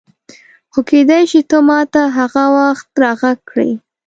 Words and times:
خو 0.71 0.79
کېدای 0.89 1.23
شي 1.31 1.41
ته 1.49 1.57
ما 1.67 1.79
ته 1.93 2.01
هغه 2.17 2.43
وخت 2.57 2.85
راغږ 3.01 3.37
کړې. 3.49 3.71